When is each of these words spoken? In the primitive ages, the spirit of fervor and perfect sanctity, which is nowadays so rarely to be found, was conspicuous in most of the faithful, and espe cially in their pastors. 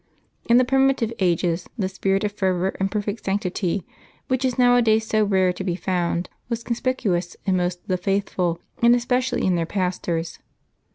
In 0.45 0.57
the 0.57 0.65
primitive 0.65 1.13
ages, 1.19 1.69
the 1.77 1.87
spirit 1.87 2.23
of 2.23 2.31
fervor 2.31 2.69
and 2.79 2.89
perfect 2.89 3.23
sanctity, 3.23 3.85
which 4.29 4.43
is 4.43 4.57
nowadays 4.57 5.05
so 5.05 5.23
rarely 5.23 5.53
to 5.53 5.63
be 5.63 5.75
found, 5.75 6.27
was 6.49 6.63
conspicuous 6.63 7.37
in 7.45 7.55
most 7.55 7.81
of 7.81 7.85
the 7.87 7.97
faithful, 7.97 8.59
and 8.81 8.95
espe 8.95 9.19
cially 9.19 9.43
in 9.43 9.53
their 9.53 9.67
pastors. 9.67 10.39